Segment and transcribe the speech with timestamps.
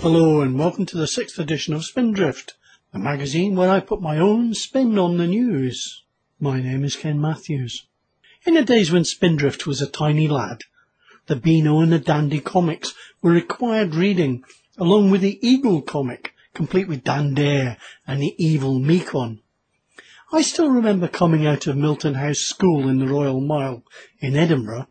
[0.00, 2.54] Hello and welcome to the sixth edition of Spindrift,
[2.92, 6.02] the magazine where I put my own spin on the news.
[6.40, 7.86] My name is Ken Matthews.
[8.44, 10.62] In the days when Spindrift was a tiny lad,
[11.26, 14.42] the Beano and the Dandy comics were required reading,
[14.76, 17.76] along with the Eagle comic, complete with Dan Dare
[18.08, 19.38] and the evil Mekon.
[20.30, 23.82] I still remember coming out of Milton House School in the Royal Mile
[24.20, 24.86] in Edinburgh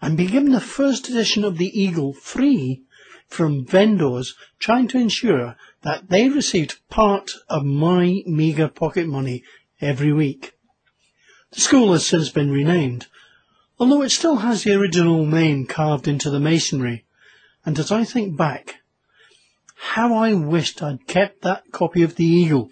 [0.00, 2.84] and being given the first edition of the Eagle free
[3.26, 9.42] from vendors trying to ensure that they received part of my meagre pocket money
[9.80, 10.52] every week.
[11.50, 13.08] The school has since been renamed,
[13.80, 17.04] although it still has the original name carved into the masonry.
[17.66, 18.76] And as I think back,
[19.74, 22.70] how I wished I'd kept that copy of the Eagle,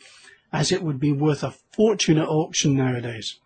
[0.56, 3.38] as it would be worth a fortune at auction nowadays.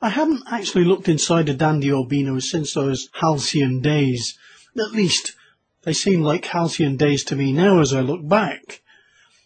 [0.00, 4.36] I haven't actually looked inside a Dandy Beano since those halcyon days.
[4.76, 5.34] At least,
[5.82, 8.82] they seem like halcyon days to me now as I look back.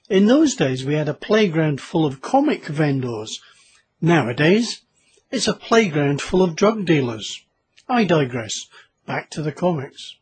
[0.09, 3.41] In those days we had a playground full of comic vendors,
[4.01, 4.83] Nowadays,
[5.31, 7.42] it's a playground full of drug dealers.
[7.89, 8.69] I digress.
[9.06, 10.17] Back to the comics.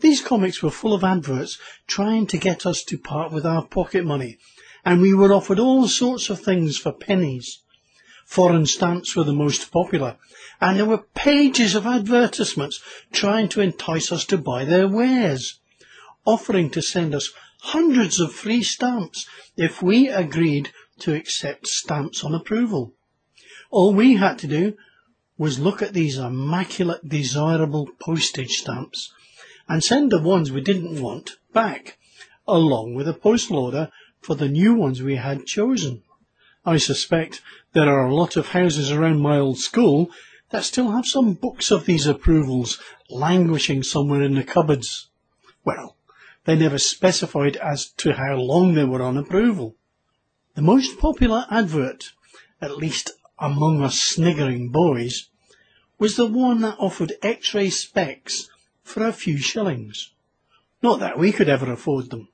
[0.00, 4.04] These comics were full of adverts trying to get us to part with our pocket
[4.04, 4.38] money,
[4.84, 7.62] and we were offered all sorts of things for pennies.
[8.24, 10.16] Foreign stamps were the most popular,
[10.60, 15.58] and there were pages of advertisements trying to entice us to buy their wares,
[16.24, 17.32] offering to send us
[17.62, 19.26] hundreds of free stamps
[19.56, 22.94] if we agreed to accept stamps on approval.
[23.70, 24.76] All we had to do
[25.36, 29.12] was look at these immaculate desirable postage stamps
[29.68, 31.98] and send the ones we didn't want back,
[32.46, 36.02] along with a postal order for the new ones we had chosen.
[36.64, 40.10] I suspect there are a lot of houses around my old school
[40.50, 45.08] that still have some books of these approvals languishing somewhere in the cupboards.
[45.64, 45.96] Well,
[46.44, 49.76] they never specified as to how long they were on approval.
[50.54, 52.12] The most popular advert,
[52.60, 55.28] at least among us sniggering boys,
[55.98, 58.48] was the one that offered X-ray specs
[58.88, 60.12] for a few shillings.
[60.82, 62.28] Not that we could ever afford them.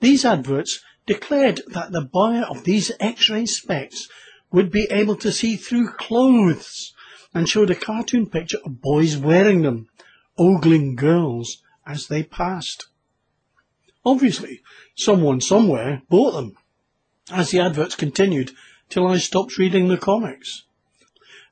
[0.00, 4.08] These adverts declared that the buyer of these X-ray specs
[4.50, 6.92] would be able to see through clothes
[7.34, 9.88] and showed a cartoon picture of boys wearing them,
[10.36, 12.86] ogling girls as they passed.
[14.04, 14.62] Obviously,
[14.94, 16.56] someone somewhere bought them
[17.30, 18.50] as the adverts continued
[18.88, 20.64] till I stopped reading the comics.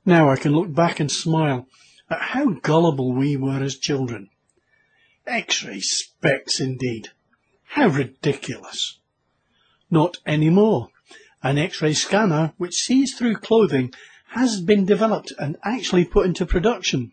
[0.04, 1.66] Now I can look back and smile
[2.10, 4.28] at how gullible we were as children.
[5.26, 7.10] X-ray specs indeed.
[7.65, 8.98] How ridiculous.
[9.91, 10.88] Not any more.
[11.43, 13.94] An X-ray scanner which sees through clothing
[14.31, 17.12] has been developed and actually put into production.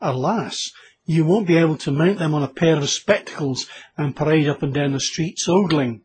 [0.00, 0.72] Alas,
[1.06, 3.66] you won't be able to mount them on a pair of spectacles
[3.96, 6.02] and parade up and down the streets ogling.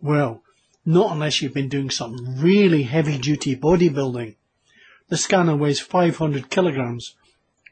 [0.00, 0.42] Well,
[0.84, 4.36] not unless you've been doing some really heavy duty bodybuilding.
[5.08, 7.14] The scanner weighs 500 kilograms,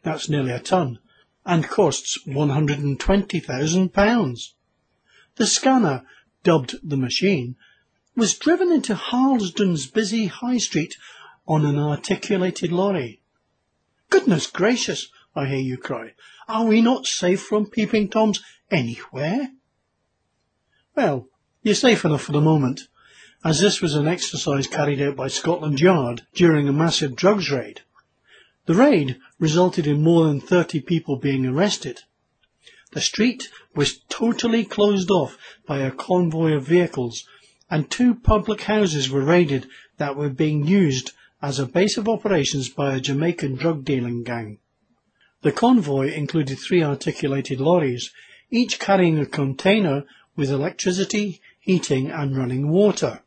[0.02, 0.98] that's nearly a ton,
[1.44, 4.52] and costs £120,000.
[5.36, 6.04] The scanner,
[6.42, 7.56] dubbed the machine,
[8.16, 10.96] was driven into Harlesden's busy high street
[11.46, 13.22] on an articulated lorry.
[14.10, 16.14] Goodness gracious, I hear you cry,
[16.48, 19.50] are we not safe from peeping toms anywhere?
[20.94, 21.28] Well,
[21.62, 22.88] you're safe enough for the moment
[23.44, 27.82] as this was an exercise carried out by Scotland Yard during a massive drugs raid.
[28.68, 32.02] The raid resulted in more than 30 people being arrested.
[32.92, 37.26] The street was totally closed off by a convoy of vehicles
[37.70, 42.68] and two public houses were raided that were being used as a base of operations
[42.68, 44.58] by a Jamaican drug dealing gang.
[45.40, 48.12] The convoy included three articulated lorries,
[48.50, 50.04] each carrying a container
[50.36, 53.22] with electricity, heating and running water.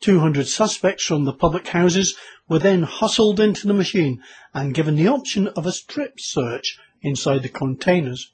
[0.00, 2.16] 200 suspects from the public houses
[2.48, 4.22] were then hustled into the machine
[4.54, 8.32] and given the option of a strip search inside the containers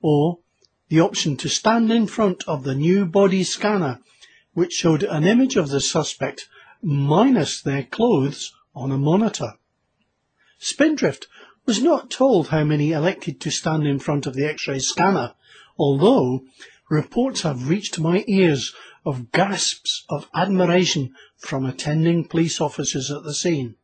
[0.00, 0.38] or
[0.88, 4.00] the option to stand in front of the new body scanner
[4.54, 6.48] which showed an image of the suspect
[6.82, 9.54] minus their clothes on a monitor.
[10.58, 11.26] Spindrift
[11.64, 15.34] was not told how many elected to stand in front of the x-ray scanner,
[15.78, 16.44] although
[16.92, 18.74] reports have reached my ears
[19.04, 23.74] of gasps of admiration from attending police officers at the scene.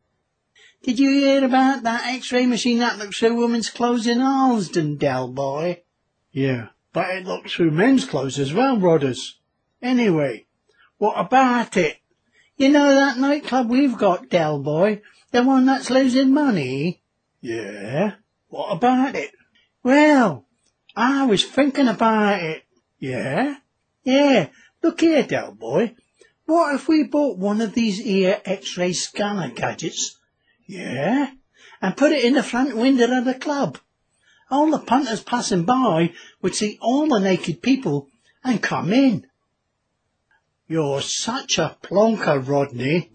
[0.83, 5.27] Did you hear about that x-ray machine that looks through women's clothes in Harlesden, Del
[5.27, 5.81] boy?
[6.31, 9.33] Yeah, but it looks through men's clothes as well, Rodders.
[9.81, 10.45] Anyway,
[10.97, 11.97] what about it?
[12.57, 15.01] You know that nightclub we've got, Del Boy?
[15.31, 17.01] The one that's losing money?
[17.41, 18.15] Yeah?
[18.49, 19.31] What about it?
[19.81, 20.45] Well,
[20.95, 22.63] I was thinking about it.
[22.99, 23.55] Yeah?
[24.03, 24.49] Yeah.
[24.83, 25.95] Look here, Del Boy.
[26.45, 30.17] What if we bought one of these here X-ray scanner gadgets?
[30.67, 31.31] Yeah?
[31.81, 33.77] And put it in the front window of the club.
[34.51, 38.09] All the punters passing by would see all the naked people
[38.43, 39.27] and come in.
[40.67, 43.11] You're such a plonker, Rodney.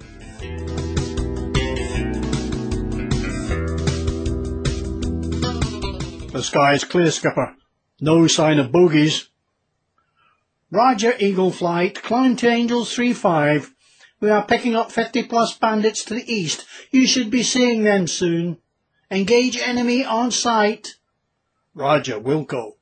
[6.32, 7.54] The sky is clear, Skipper.
[8.00, 9.28] No sign of bogies.
[10.74, 13.70] Roger Eagle Flight, climb to Angels 3-5.
[14.18, 16.66] We are picking up 50 plus bandits to the east.
[16.90, 18.58] You should be seeing them soon.
[19.08, 20.96] Engage enemy on sight.
[21.76, 22.76] Roger, we'll go.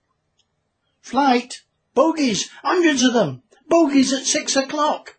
[1.02, 3.42] Flight, bogies, hundreds of them.
[3.68, 5.18] Bogies at six o'clock.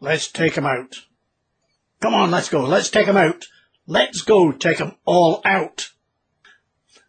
[0.00, 1.04] Let's take 'em out.
[2.00, 2.64] Come on, let's go.
[2.64, 3.46] Let's take 'em out.
[3.86, 5.90] Let's go take 'em all out.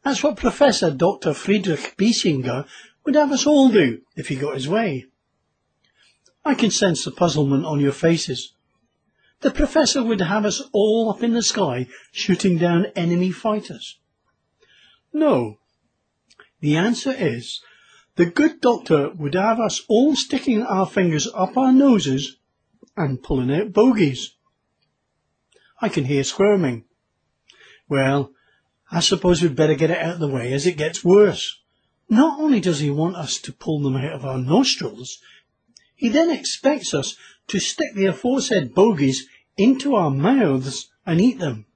[0.04, 1.34] That's what Professor Dr.
[1.34, 2.68] Friedrich Bischinger
[3.10, 5.08] would have us all do if he got his way.
[6.46, 8.54] I can sense the puzzlement on your faces.
[9.42, 13.98] The professor would have us all up in the sky shooting down enemy fighters.
[15.12, 15.58] No.
[16.60, 17.62] The answer is
[18.16, 22.38] the good doctor would have us all sticking our fingers up our noses
[22.96, 24.36] and pulling out bogies.
[25.82, 26.86] I can hear squirming.
[27.88, 28.34] Well,
[28.92, 31.60] I suppose we'd better get it out of the way as it gets worse.
[32.10, 35.20] Not only does he want us to pull them out of our nostrils,
[35.96, 37.16] he then expects us
[37.48, 39.28] to stick the aforesaid bogies
[39.58, 41.68] into our mouths and eat them.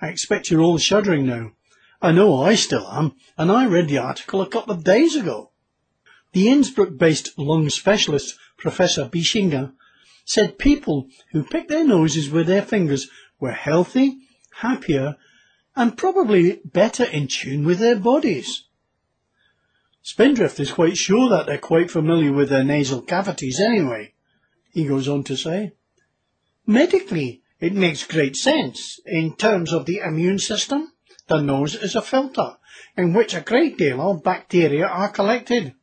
[0.00, 1.52] I expect you're all shuddering now.
[2.00, 5.50] I know I still am, and I read the article a couple of days ago.
[6.32, 9.72] The Innsbruck-based lung specialist, Professor Bischinger,
[10.24, 13.08] said people who picked their noses with their fingers
[13.40, 14.18] were healthy,
[14.58, 15.16] happier,
[15.74, 18.65] and probably better in tune with their bodies.
[20.06, 24.12] Spindrift is quite sure that they're quite familiar with their nasal cavities anyway,
[24.72, 25.72] he goes on to say.
[26.64, 29.00] Medically, it makes great sense.
[29.04, 30.92] In terms of the immune system,
[31.26, 32.56] the nose is a filter
[32.96, 35.74] in which a great deal of bacteria are collected.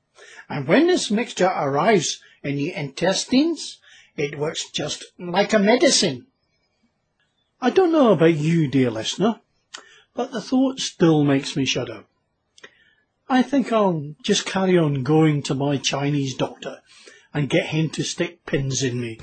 [0.48, 3.80] And when this mixture arrives in the intestines,
[4.16, 6.28] it works just like a medicine.
[7.60, 9.42] I don't know about you, dear listener,
[10.14, 12.06] but the thought still makes me shudder.
[13.30, 16.82] I think I'll just carry on going to my Chinese doctor
[17.34, 19.20] and get him to stick pins in me.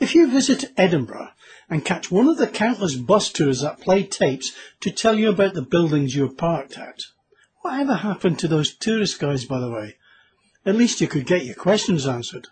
[0.00, 1.30] If you visit Edinburgh
[1.68, 5.54] and catch one of the countless bus tours that play tapes to tell you about
[5.54, 7.00] the buildings you're parked at,
[7.62, 9.96] whatever happened to those tourist guys, by the way?
[10.64, 12.48] At least you could get your questions answered.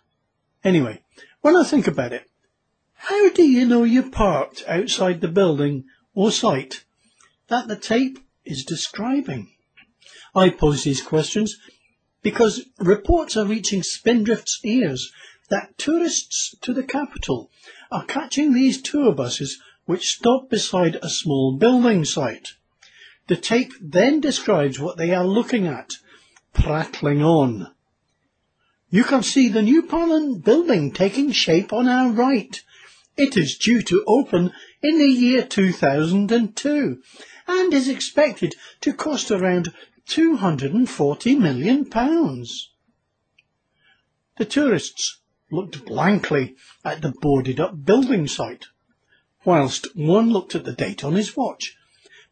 [0.64, 1.02] Anyway,
[1.40, 2.28] when I think about it,
[3.02, 5.84] how do you know you're parked outside the building
[6.14, 6.84] or site
[7.46, 9.50] that the tape is describing?
[10.34, 11.56] I pose these questions
[12.22, 15.12] because reports are reaching Spindrift's ears
[15.48, 17.50] that tourists to the capital
[17.90, 22.54] are catching these tour buses which stop beside a small building site.
[23.28, 25.94] The tape then describes what they are looking at,
[26.52, 27.68] prattling on.
[28.90, 32.62] You can see the new Parliament building taking shape on our right.
[33.18, 37.02] It is due to open in the year 2002
[37.48, 39.74] and is expected to cost around
[40.06, 42.70] 240 million pounds.
[44.36, 45.18] The tourists
[45.50, 48.66] looked blankly at the boarded up building site,
[49.44, 51.76] whilst one looked at the date on his watch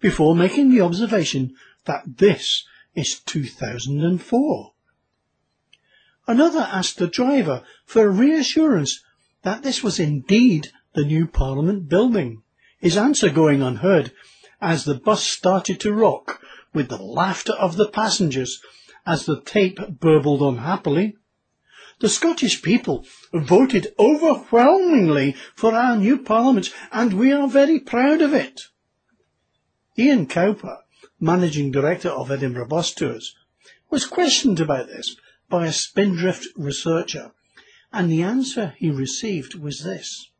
[0.00, 2.64] before making the observation that this
[2.94, 4.72] is 2004.
[6.28, 9.02] Another asked the driver for reassurance
[9.42, 12.42] that this was indeed the new Parliament building,
[12.78, 14.10] his answer going unheard
[14.62, 16.40] as the bus started to rock
[16.72, 18.62] with the laughter of the passengers
[19.04, 21.14] as the tape burbled unhappily.
[22.00, 28.32] The Scottish people voted overwhelmingly for our new Parliament and we are very proud of
[28.32, 28.62] it.
[29.98, 30.78] Ian Cowper,
[31.20, 33.36] Managing Director of Edinburgh Bus Tours,
[33.90, 35.14] was questioned about this
[35.50, 37.32] by a Spindrift researcher
[37.92, 40.30] and the answer he received was this.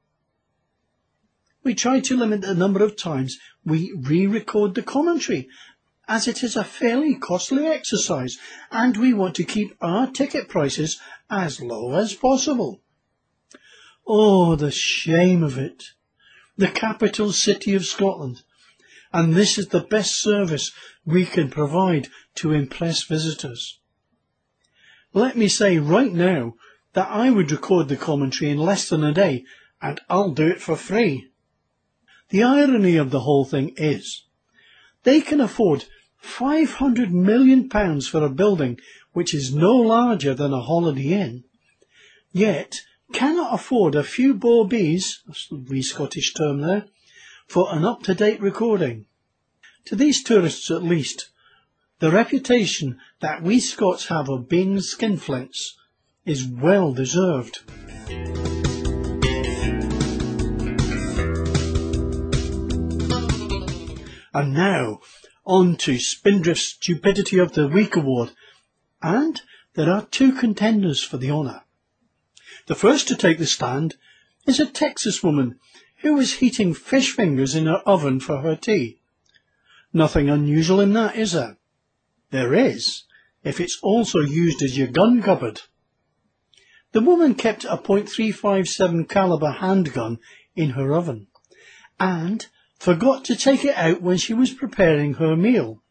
[1.66, 5.48] We try to limit the number of times we re-record the commentary,
[6.06, 8.38] as it is a fairly costly exercise,
[8.70, 12.82] and we want to keep our ticket prices as low as possible.
[14.06, 15.86] Oh, the shame of it.
[16.56, 18.42] The capital city of Scotland.
[19.12, 20.70] And this is the best service
[21.04, 22.06] we can provide
[22.36, 23.80] to impress visitors.
[25.12, 26.54] Let me say right now
[26.92, 29.44] that I would record the commentary in less than a day,
[29.82, 31.32] and I'll do it for free.
[32.28, 34.24] The irony of the whole thing is,
[35.04, 35.84] they can afford
[36.22, 37.68] £500 million
[38.00, 38.80] for a building
[39.12, 41.44] which is no larger than a Holiday Inn,
[42.32, 42.80] yet
[43.12, 46.86] cannot afford a few bawbees, that's the wee Scottish term there,
[47.46, 49.06] for an up-to-date recording.
[49.86, 51.28] To these tourists at least,
[52.00, 55.74] the reputation that we Scots have of being skinflints
[56.24, 57.60] is well deserved.
[64.36, 65.00] And now,
[65.46, 68.32] on to Spindrift's Stupidity of the Week award.
[69.00, 69.40] And
[69.72, 71.62] there are two contenders for the honour.
[72.66, 73.96] The first to take the stand
[74.46, 75.58] is a Texas woman
[76.02, 79.00] who is heating fish fingers in her oven for her tea.
[79.90, 81.56] Nothing unusual in that, is there?
[82.30, 83.04] There is,
[83.42, 85.62] if it's also used as your gun cupboard.
[86.92, 90.18] The woman kept a .357 caliber handgun
[90.54, 91.28] in her oven
[91.98, 92.46] and
[92.78, 95.82] forgot to take it out when she was preparing her meal.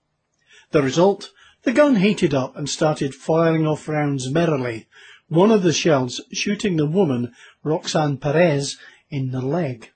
[0.71, 1.31] The result,
[1.63, 4.87] the gun heated up and started firing off rounds merrily,
[5.27, 8.77] one of the shells shooting the woman, Roxanne Perez,
[9.09, 9.91] in the leg.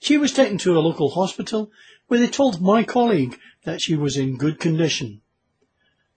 [0.00, 1.70] She was taken to a local hospital
[2.08, 5.22] where they told my colleague that she was in good condition.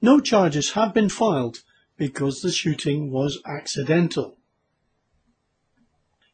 [0.02, 1.64] No charges have been filed
[1.98, 4.38] because the shooting was accidental.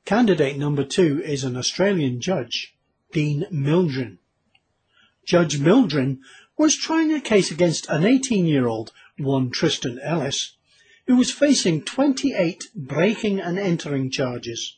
[0.06, 2.73] Candidate number two is an Australian judge,
[3.14, 4.20] Dean Mildren.
[5.26, 6.22] Judge Mildren
[6.58, 10.58] was trying a case against an 18-year-old, one Tristan Ellis,
[11.06, 14.78] who was facing 28 breaking and entering charges.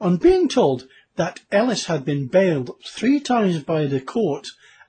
[0.00, 4.48] On being told that Ellis had been bailed three times by the court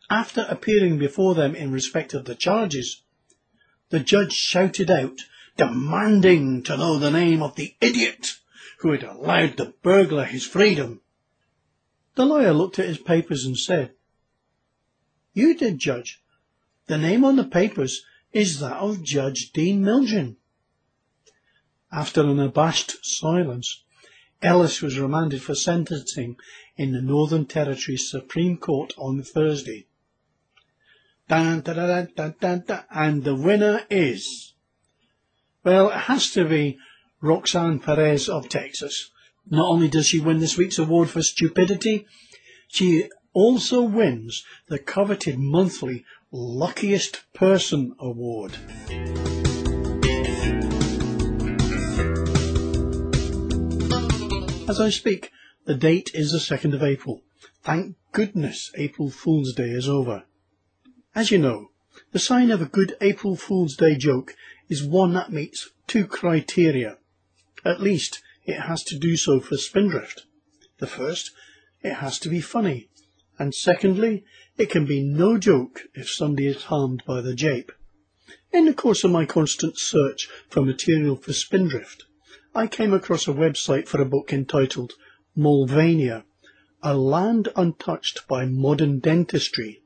[0.10, 3.04] after appearing before them in respect of the charges,
[3.90, 5.22] the judge shouted out,
[5.58, 8.40] demanding to know the name of the idiot
[8.80, 11.02] who had allowed the burglar his freedom.
[12.16, 13.92] The lawyer looked at his papers and said,
[15.34, 16.22] You did, Judge.
[16.88, 20.38] The name on the papers is that of Judge Dean Mildren.
[21.92, 23.84] After an abashed silence,
[24.42, 26.38] Ellis was remanded for sentencing
[26.78, 29.88] in the Northern Territory Supreme Court on Thursday.
[31.28, 34.54] Dun, dun, dun, and the winner is,
[35.64, 36.78] well, it has to be
[37.22, 39.10] Roxanne Perez of Texas.
[39.50, 42.08] Not only does she win this week's award for stupidity,
[42.68, 48.58] she also wins the coveted monthly Luckiest Person Award.
[54.68, 55.32] As I speak,
[55.66, 57.22] the date is the 2nd of April.
[57.62, 60.24] Thank goodness April Fool's Day is over.
[61.14, 61.70] As you know,
[62.12, 64.36] the sign of a good April Fool's Day joke
[64.70, 66.98] is one that meets two criteria.
[67.64, 70.26] At least, it has to do so for Spindrift.
[70.78, 71.32] The first,
[71.82, 72.90] it has to be funny.
[73.38, 74.24] And secondly,
[74.58, 77.72] it can be no joke if somebody is harmed by the jape.
[78.52, 82.06] In the course of my constant search for material for Spindrift,
[82.54, 84.94] I came across a website for a book entitled
[85.38, 86.24] Molvania,
[86.82, 89.82] A Land Untouched by Modern Dentistry,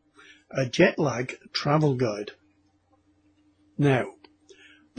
[0.51, 2.34] a jet lag travel guide.
[3.78, 4.13] Now,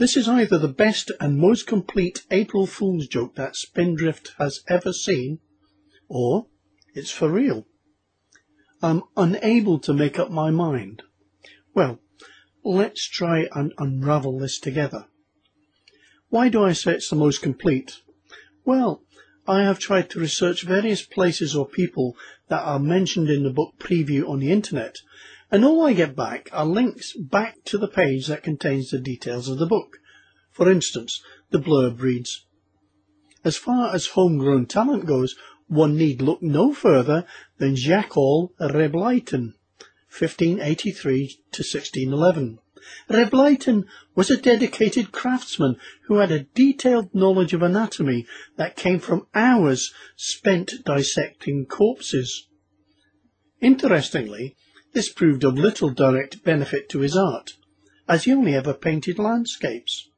[0.01, 4.91] this is either the best and most complete April Fool's joke that Spindrift has ever
[4.91, 5.37] seen,
[6.07, 6.47] or
[6.95, 7.67] it's for real.
[8.81, 11.03] I'm unable to make up my mind.
[11.75, 11.99] Well,
[12.63, 15.05] let's try and unravel this together.
[16.29, 18.01] Why do I say it's the most complete?
[18.65, 19.03] Well,
[19.47, 22.17] I have tried to research various places or people
[22.47, 24.97] that are mentioned in the book preview on the internet,
[25.51, 29.49] and all I get back are links back to the page that contains the details
[29.49, 29.97] of the book.
[30.49, 32.45] For instance, the blurb reads,
[33.43, 35.35] As far as homegrown talent goes,
[35.67, 37.25] one need look no further
[37.57, 39.53] than Jacques Reblaeten,
[40.09, 42.59] 1583 to 1611.
[43.09, 45.75] Reblaeten was a dedicated craftsman
[46.07, 48.25] who had a detailed knowledge of anatomy
[48.57, 52.47] that came from hours spent dissecting corpses.
[53.61, 54.55] Interestingly,
[54.93, 57.53] this proved of little direct benefit to his art,
[58.07, 60.09] as he only ever painted landscapes.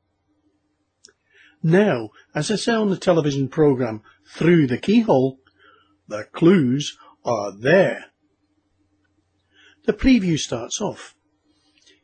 [1.61, 5.39] Now, as I say on the television programme, Through the Keyhole,
[6.07, 8.05] the clues are there.
[9.85, 11.15] The preview starts off.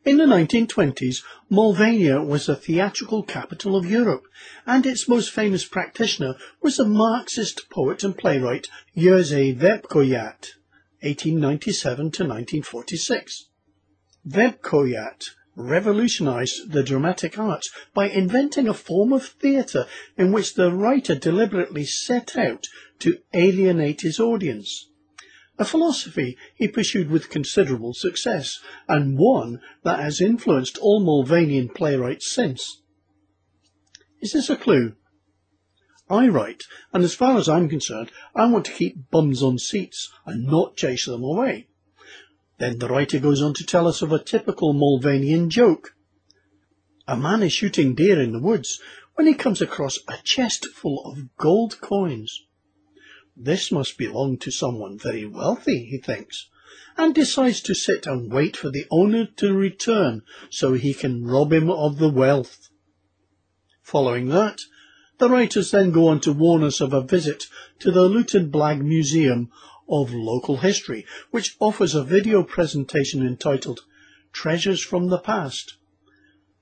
[0.06, 4.24] In the 1920s, Molvania was the theatrical capital of Europe,
[4.66, 10.52] and its most famous practitioner was the Marxist poet and playwright Jerzy Webkoyat,
[11.02, 13.46] 1897 to 1946.
[14.28, 19.86] Webkoyat revolutionized the dramatic arts by inventing a form of theatre
[20.18, 22.68] in which the writer deliberately set out
[23.00, 24.90] to alienate his audience.
[25.58, 32.32] A philosophy he pursued with considerable success, and one that has influenced all Molvanian playwrights
[32.32, 32.82] since.
[34.22, 34.96] Is this a clue?
[36.10, 40.12] I write, and as far as I'm concerned, I want to keep bums on seats
[40.26, 41.68] and not chase them away.
[42.58, 45.96] Then the writer goes on to tell us of a typical Molvanian joke.
[47.08, 48.82] A man is shooting deer in the woods
[49.16, 52.44] when he comes across a chest full of gold coins.
[53.36, 56.50] This must belong to someone very wealthy, he thinks,
[56.98, 61.54] and decides to sit and wait for the owner to return so he can rob
[61.54, 62.70] him of the wealth.
[63.82, 64.62] Following that,
[65.20, 67.46] the writers then go on to warn us of a visit
[67.78, 69.52] to the Lutenblag Museum
[69.90, 73.82] of local history, which offers a video presentation entitled
[74.32, 75.76] Treasures from the Past.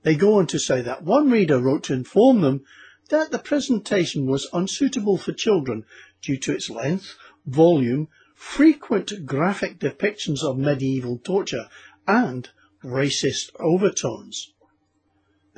[0.02, 2.64] They go on to say that one reader wrote to inform them
[3.10, 5.84] that the presentation was unsuitable for children
[6.20, 11.68] due to its length, volume, frequent graphic depictions of medieval torture,
[12.06, 12.50] and
[12.84, 14.52] racist overtones.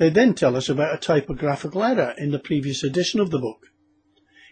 [0.00, 3.66] They then tell us about a typographical error in the previous edition of the book.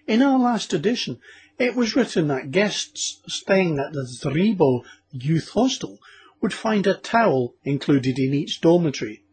[0.07, 1.21] In our last edition,
[1.59, 6.00] it was written that guests staying at the Zrebo Youth Hostel
[6.43, 9.25] would find a towel included in each dormitory.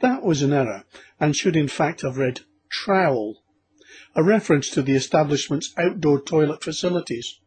[0.00, 0.86] That was an error,
[1.20, 3.44] and should in fact have read trowel,
[4.16, 7.38] a reference to the establishment's outdoor toilet facilities.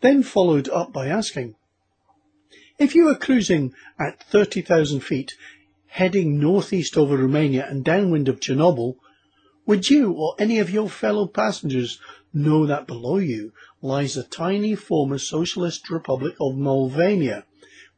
[0.00, 1.54] Then followed up by asking,
[2.76, 5.36] if you were cruising at 30,000 feet,
[5.90, 8.94] heading northeast over Romania and downwind of Chernobyl,
[9.66, 12.00] would you or any of your fellow passengers
[12.32, 17.44] know that below you lies the tiny former socialist republic of Molvania,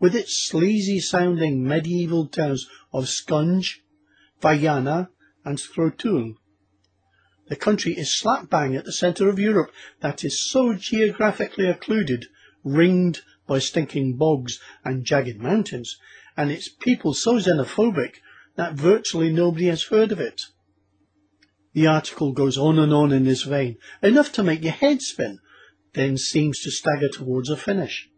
[0.01, 3.83] with its sleazy sounding medieval towns of Scunge,
[4.41, 5.09] Vajana,
[5.45, 6.37] and Strotul.
[7.49, 12.27] The country is slap bang at the centre of Europe that is so geographically occluded,
[12.65, 15.99] ringed by stinking bogs and jagged mountains,
[16.37, 18.17] and its people so xenophobic
[18.57, 20.43] that virtually nobody has heard of it.
[21.75, 25.39] The article goes on and on in this vein, enough to make your head spin,
[25.95, 28.09] then seems to stagger towards a finish.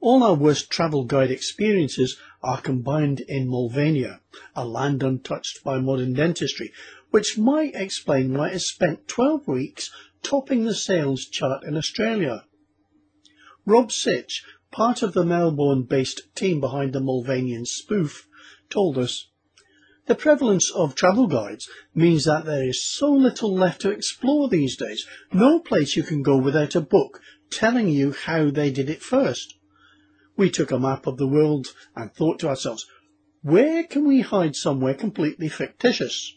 [0.00, 4.20] All our worst travel guide experiences are combined in Molvania,
[4.54, 6.72] a land untouched by modern dentistry,
[7.10, 9.90] which might explain why it spent 12 weeks
[10.22, 12.44] topping the sales chart in Australia.
[13.66, 18.26] Rob Sitch, part of the Melbourne-based team behind the Molvanian spoof,
[18.70, 19.28] told us
[20.08, 24.74] the prevalence of travel guides means that there is so little left to explore these
[24.74, 25.06] days.
[25.34, 29.58] No place you can go without a book telling you how they did it first.
[30.34, 32.86] We took a map of the world and thought to ourselves,
[33.42, 36.34] where can we hide somewhere completely fictitious?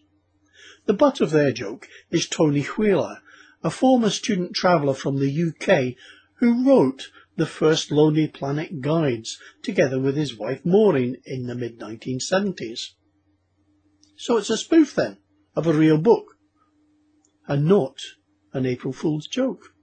[0.86, 3.20] The butt of their joke is Tony Wheeler,
[3.64, 5.96] a former student traveller from the UK
[6.40, 11.80] who wrote the first Lonely Planet guides together with his wife Maureen in the mid
[11.80, 12.92] 1970s.
[14.16, 15.18] So it's a spoof then
[15.56, 16.38] of a real book
[17.48, 17.98] and not
[18.54, 19.74] an April Fool's joke.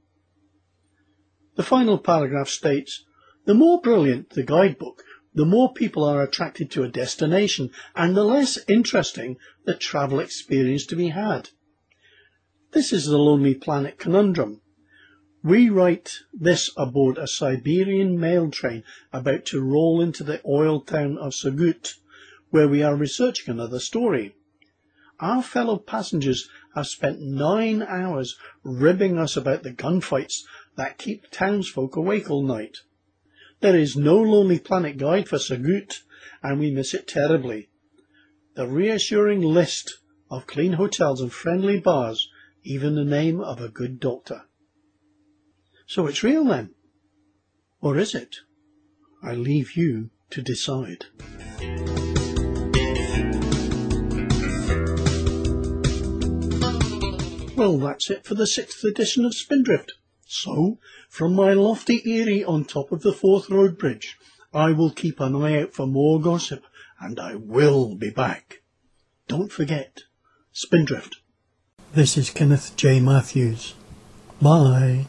[1.56, 3.04] The final paragraph states,
[3.44, 5.02] the more brilliant the guidebook,
[5.34, 10.86] the more people are attracted to a destination and the less interesting the travel experience
[10.86, 11.50] to be had.
[12.72, 14.60] This is the Lonely Planet conundrum.
[15.44, 21.16] We write this aboard a Siberian mail train about to roll into the oil town
[21.16, 21.94] of Surgut
[22.50, 24.34] where we are researching another story.
[25.20, 30.42] Our fellow passengers have spent nine hours ribbing us about the gunfights
[30.76, 32.78] that keep townsfolk awake all night.
[33.60, 36.02] There is no Lonely Planet guide for Surgut,
[36.42, 37.68] and we miss it terribly.
[38.54, 39.98] The reassuring list
[40.30, 42.28] of clean hotels and friendly bars,
[42.64, 44.47] even the name of a good doctor.
[45.88, 46.74] So it's real then?
[47.80, 48.36] Or is it?
[49.22, 51.06] I leave you to decide.
[57.56, 59.94] Well, that's it for the sixth edition of Spindrift.
[60.26, 64.18] So, from my lofty eyrie on top of the Forth Road Bridge,
[64.52, 66.64] I will keep an eye out for more gossip,
[67.00, 68.60] and I will be back.
[69.26, 70.02] Don't forget,
[70.52, 71.16] Spindrift.
[71.94, 73.00] This is Kenneth J.
[73.00, 73.74] Matthews.
[74.42, 75.06] Bye.